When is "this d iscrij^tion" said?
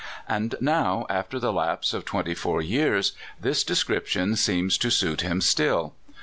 3.39-4.35